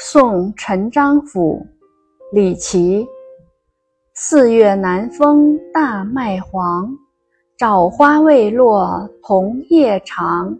[0.00, 1.66] 宋陈章甫、
[2.32, 3.04] 李琦。
[4.14, 6.88] 四月南风大麦黄，
[7.58, 10.56] 枣花未落桐叶长。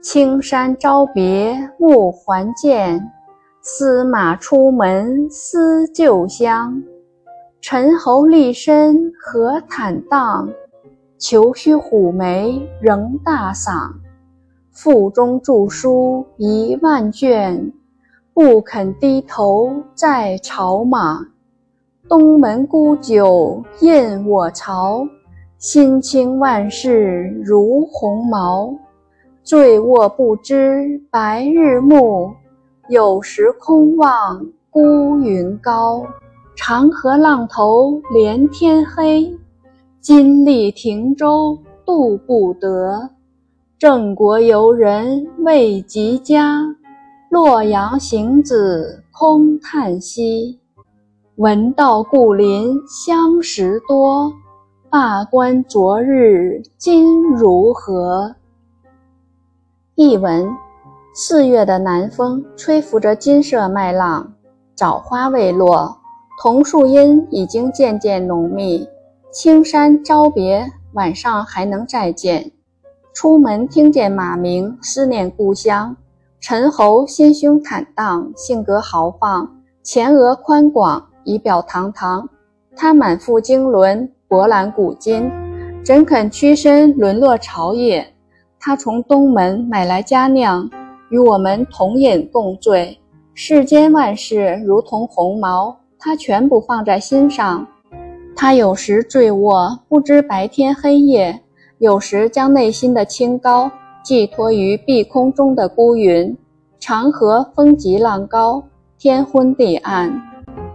[0.00, 2.98] 青山朝别暮还见，
[3.60, 6.82] 司马出门思旧乡。
[7.60, 10.48] 陈侯立身何坦荡，
[11.18, 13.92] 虬须虎眉仍大嗓。
[14.72, 17.70] 腹中著书一万卷。
[18.34, 21.24] 不肯低头在朝马，
[22.08, 25.06] 东门沽酒宴我朝。
[25.58, 28.74] 心清万事如鸿毛，
[29.44, 32.28] 醉卧不知白日暮。
[32.88, 36.04] 有时空望孤云高。
[36.56, 39.32] 长河浪头连天黑，
[40.00, 43.10] 金粟停舟渡不得。
[43.78, 46.60] 郑国游人未及家。
[47.34, 50.60] 洛阳行子空叹息，
[51.34, 54.32] 闻道故邻相识多。
[54.88, 58.36] 罢官昨日今如何？
[59.96, 60.48] 译文：
[61.12, 64.32] 四月的南风吹拂着金色麦浪，
[64.76, 65.98] 枣花未落，
[66.40, 68.88] 桐树荫已经渐渐浓密。
[69.32, 72.52] 青山朝别，晚上还能再见。
[73.12, 75.96] 出门听见马鸣，思念故乡。
[76.46, 79.50] 陈侯心胸坦荡，性格豪放，
[79.82, 82.28] 前额宽广，仪表堂堂。
[82.76, 85.30] 他满腹经纶，博览古今，
[85.82, 88.06] 怎肯屈身沦落朝野？
[88.60, 90.68] 他从东门买来佳酿，
[91.08, 93.00] 与我们同饮共醉。
[93.32, 97.66] 世间万事如同鸿毛，他全不放在心上。
[98.36, 101.40] 他有时醉卧，不知白天黑夜；
[101.78, 103.70] 有时将内心的清高。
[104.04, 106.36] 寄托于碧空中的孤云，
[106.78, 108.62] 长河风急浪高，
[108.98, 110.12] 天昏地暗，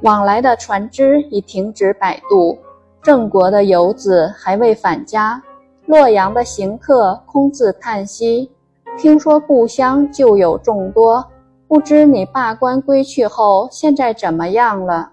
[0.01, 2.57] 往来的船只已停止摆渡，
[3.03, 5.39] 郑国的游子还未返家，
[5.85, 8.49] 洛阳的行客空自叹息。
[8.97, 11.23] 听说故乡旧友众多，
[11.67, 15.11] 不知你罢官归去后，现在怎么样了？